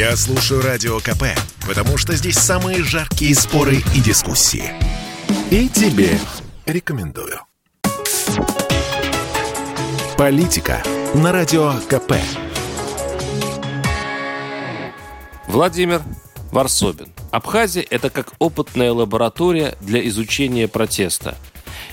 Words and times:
Я 0.00 0.16
слушаю 0.16 0.62
Радио 0.62 0.98
КП, 0.98 1.24
потому 1.68 1.98
что 1.98 2.14
здесь 2.14 2.38
самые 2.38 2.82
жаркие 2.82 3.34
споры 3.34 3.82
и 3.94 4.00
дискуссии. 4.00 4.64
И 5.50 5.68
тебе 5.68 6.18
рекомендую. 6.64 7.40
Политика 10.16 10.82
на 11.12 11.32
Радио 11.32 11.74
КП. 11.86 12.14
Владимир 15.46 16.00
Варсобин. 16.50 17.12
Абхазия– 17.30 17.84
это 17.90 18.08
как 18.08 18.32
опытная 18.38 18.92
лаборатория 18.92 19.76
для 19.82 20.08
изучения 20.08 20.66
протеста. 20.66 21.36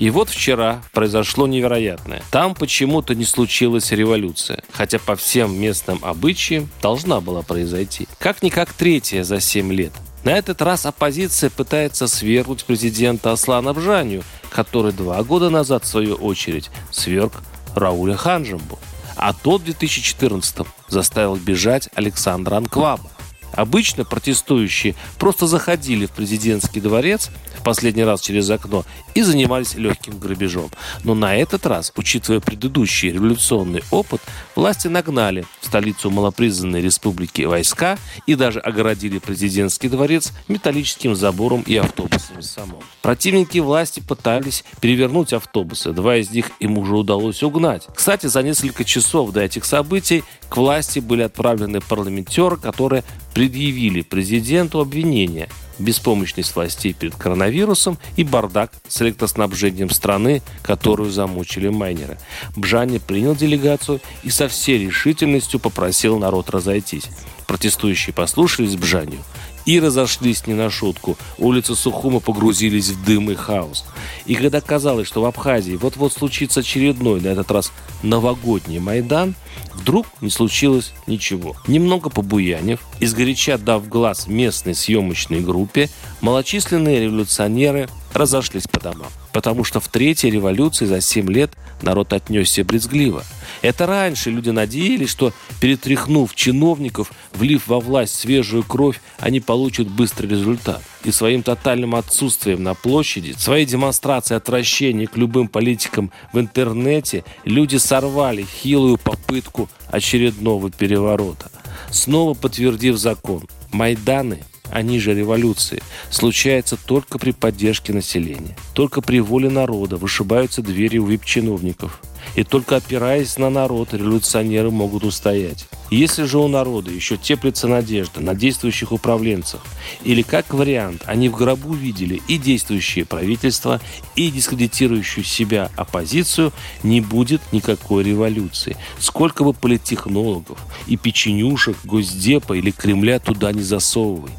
И 0.00 0.08
вот 0.08 0.30
вчера 0.30 0.82
произошло 0.92 1.46
невероятное. 1.46 2.22
Там 2.30 2.54
почему-то 2.54 3.14
не 3.14 3.26
случилась 3.26 3.92
революция, 3.92 4.62
хотя 4.72 4.98
по 4.98 5.14
всем 5.14 5.54
местным 5.54 5.98
обычаям 6.02 6.70
должна 6.80 7.20
была 7.20 7.42
произойти. 7.42 8.08
Как-никак 8.18 8.72
третья 8.72 9.22
за 9.24 9.40
семь 9.40 9.70
лет. 9.74 9.92
На 10.24 10.30
этот 10.30 10.62
раз 10.62 10.86
оппозиция 10.86 11.50
пытается 11.50 12.08
свергнуть 12.08 12.64
президента 12.64 13.30
Аслана 13.30 13.74
Бжанию, 13.74 14.22
который 14.48 14.92
два 14.92 15.22
года 15.22 15.50
назад, 15.50 15.84
в 15.84 15.88
свою 15.88 16.14
очередь, 16.14 16.70
сверг 16.90 17.34
Рауля 17.74 18.16
Ханжамбу. 18.16 18.78
А 19.16 19.34
тот 19.34 19.60
в 19.60 19.64
2014 19.64 20.66
заставил 20.88 21.36
бежать 21.36 21.90
Александра 21.94 22.56
Анкваба. 22.56 23.10
Обычно 23.60 24.04
протестующие 24.04 24.94
просто 25.18 25.46
заходили 25.46 26.06
в 26.06 26.12
президентский 26.12 26.80
дворец, 26.80 27.30
в 27.58 27.62
последний 27.62 28.04
раз 28.04 28.20
через 28.22 28.48
окно, 28.48 28.84
и 29.14 29.22
занимались 29.22 29.74
легким 29.74 30.18
грабежом. 30.18 30.70
Но 31.04 31.14
на 31.14 31.36
этот 31.36 31.66
раз, 31.66 31.92
учитывая 31.96 32.40
предыдущий 32.40 33.10
революционный 33.10 33.82
опыт, 33.90 34.22
власти 34.56 34.88
нагнали 34.88 35.44
в 35.60 35.66
столицу 35.66 36.10
малопризнанной 36.10 36.80
республики 36.80 37.42
войска 37.42 37.98
и 38.26 38.34
даже 38.34 38.60
огородили 38.60 39.18
президентский 39.18 39.88
дворец 39.88 40.32
металлическим 40.48 41.14
забором 41.14 41.62
и 41.62 41.76
автобусами 41.76 42.40
самом. 42.40 42.80
Противники 43.02 43.58
власти 43.58 44.00
пытались 44.00 44.64
перевернуть 44.80 45.32
автобусы. 45.32 45.92
Два 45.92 46.16
из 46.16 46.30
них 46.30 46.50
им 46.60 46.78
уже 46.78 46.96
удалось 46.96 47.42
угнать. 47.42 47.86
Кстати, 47.94 48.26
за 48.26 48.42
несколько 48.42 48.84
часов 48.84 49.32
до 49.32 49.40
этих 49.40 49.64
событий 49.64 50.24
к 50.48 50.56
власти 50.56 50.98
были 50.98 51.22
отправлены 51.22 51.80
парламентеры, 51.80 52.56
которые 52.56 53.04
предъявили 53.34 54.02
президенту 54.02 54.80
обвинения 54.80 55.48
беспомощность 55.78 56.54
властей 56.54 56.92
перед 56.92 57.14
коронавирусом 57.14 57.98
и 58.16 58.24
бардак 58.24 58.72
с 58.86 59.00
электроснабжением 59.02 59.90
страны, 59.90 60.42
которую 60.62 61.10
замучили 61.10 61.68
майнеры. 61.68 62.18
Бжани 62.56 62.98
принял 62.98 63.34
делегацию 63.34 64.00
и 64.22 64.30
со 64.30 64.48
всей 64.48 64.78
решительностью 64.78 65.58
попросил 65.58 66.18
народ 66.18 66.50
разойтись. 66.50 67.08
Протестующие 67.46 68.14
послушались 68.14 68.76
Бжанию 68.76 69.20
и 69.66 69.80
разошлись 69.80 70.46
не 70.46 70.54
на 70.54 70.70
шутку. 70.70 71.16
Улицы 71.38 71.74
Сухума 71.74 72.20
погрузились 72.20 72.88
в 72.88 73.04
дым 73.04 73.30
и 73.30 73.34
хаос. 73.34 73.84
И 74.26 74.34
когда 74.34 74.60
казалось, 74.60 75.06
что 75.06 75.22
в 75.22 75.24
Абхазии 75.24 75.76
вот-вот 75.76 76.12
случится 76.12 76.60
очередной, 76.60 77.20
на 77.20 77.28
этот 77.28 77.50
раз 77.50 77.72
новогодний 78.02 78.78
Майдан, 78.78 79.34
вдруг 79.74 80.06
не 80.20 80.30
случилось 80.30 80.92
ничего. 81.06 81.56
Немного 81.66 82.10
побуянив, 82.10 82.80
изгоряча 83.00 83.58
дав 83.58 83.88
глаз 83.88 84.26
местной 84.26 84.74
съемочной 84.74 85.40
группе, 85.40 85.90
малочисленные 86.20 87.00
революционеры 87.00 87.88
разошлись 88.14 88.66
по 88.66 88.80
домам. 88.80 89.08
Потому 89.32 89.64
что 89.64 89.80
в 89.80 89.88
третьей 89.88 90.30
революции 90.30 90.86
за 90.86 91.00
7 91.00 91.30
лет 91.30 91.52
народ 91.82 92.12
отнесся 92.12 92.64
брезгливо. 92.64 93.24
Это 93.62 93.86
раньше 93.86 94.30
люди 94.30 94.50
надеялись, 94.50 95.10
что 95.10 95.32
перетряхнув 95.60 96.34
чиновников, 96.34 97.12
влив 97.32 97.68
во 97.68 97.80
власть 97.80 98.14
свежую 98.18 98.64
кровь, 98.64 99.00
они 99.18 99.40
получат 99.40 99.88
быстрый 99.88 100.26
результат. 100.26 100.82
И 101.04 101.12
своим 101.12 101.42
тотальным 101.42 101.94
отсутствием 101.94 102.62
на 102.62 102.74
площади, 102.74 103.34
своей 103.38 103.66
демонстрацией 103.66 104.38
отвращения 104.38 105.06
к 105.06 105.16
любым 105.16 105.48
политикам 105.48 106.10
в 106.32 106.38
интернете, 106.38 107.24
люди 107.44 107.76
сорвали 107.76 108.44
хилую 108.62 108.98
попытку 108.98 109.68
очередного 109.88 110.70
переворота. 110.70 111.50
Снова 111.90 112.34
подтвердив 112.34 112.96
закон, 112.96 113.46
Майданы 113.72 114.42
они 114.70 114.98
же 114.98 115.14
революции, 115.14 115.82
случаются 116.10 116.76
только 116.76 117.18
при 117.18 117.32
поддержке 117.32 117.92
населения. 117.92 118.56
Только 118.74 119.00
при 119.00 119.20
воле 119.20 119.50
народа 119.50 119.96
вышибаются 119.96 120.62
двери 120.62 120.98
у 120.98 121.06
вип-чиновников. 121.06 122.00
И 122.34 122.44
только 122.44 122.76
опираясь 122.76 123.38
на 123.38 123.50
народ, 123.50 123.92
революционеры 123.92 124.70
могут 124.70 125.04
устоять. 125.04 125.66
Если 125.90 126.24
же 126.24 126.38
у 126.38 126.46
народа 126.46 126.92
еще 126.92 127.16
теплится 127.16 127.66
надежда 127.66 128.20
на 128.20 128.34
действующих 128.34 128.92
управленцев, 128.92 129.60
или 130.04 130.22
как 130.22 130.54
вариант, 130.54 131.02
они 131.06 131.28
в 131.28 131.36
гробу 131.36 131.74
видели 131.74 132.22
и 132.28 132.38
действующее 132.38 133.04
правительство, 133.04 133.80
и 134.14 134.30
дискредитирующую 134.30 135.24
себя 135.24 135.70
оппозицию, 135.76 136.52
не 136.84 137.00
будет 137.00 137.40
никакой 137.52 138.04
революции. 138.04 138.76
Сколько 139.00 139.42
бы 139.42 139.52
политтехнологов 139.52 140.58
и 140.86 140.96
печенюшек, 140.96 141.76
Госдепа 141.84 142.52
или 142.52 142.70
Кремля 142.70 143.18
туда 143.18 143.52
не 143.52 143.62
засовывай. 143.62 144.30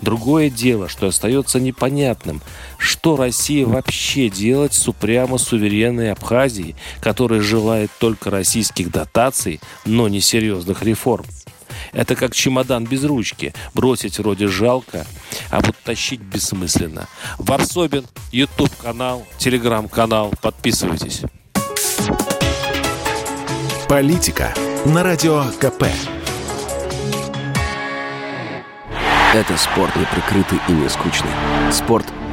Другое 0.00 0.50
дело, 0.50 0.88
что 0.88 1.06
остается 1.06 1.58
непонятным, 1.58 2.40
что 2.80 3.16
Россия 3.16 3.66
вообще 3.66 4.30
делать 4.30 4.74
с 4.74 4.88
упрямо 4.88 5.38
суверенной 5.38 6.10
Абхазией, 6.12 6.74
которая 7.00 7.40
желает 7.40 7.90
только 7.98 8.30
российских 8.30 8.90
дотаций, 8.90 9.60
но 9.84 10.08
не 10.08 10.20
серьезных 10.20 10.82
реформ. 10.82 11.26
Это 11.92 12.16
как 12.16 12.34
чемодан 12.34 12.84
без 12.84 13.04
ручки. 13.04 13.54
Бросить 13.74 14.18
вроде 14.18 14.48
жалко, 14.48 15.06
а 15.50 15.60
вот 15.60 15.76
тащить 15.84 16.20
бессмысленно. 16.20 17.06
Варсобин, 17.38 18.06
YouTube-канал, 18.32 19.26
Telegram-канал. 19.38 20.32
Подписывайтесь. 20.40 21.22
Политика 23.88 24.54
на 24.86 25.02
Радио 25.02 25.44
КП. 25.60 25.84
Это 29.32 29.56
спорт 29.56 29.94
не 29.94 30.04
прикрытый 30.06 30.58
и 30.68 30.72
не 30.72 30.88
скучный. 30.88 31.30
Спорт, 31.72 32.06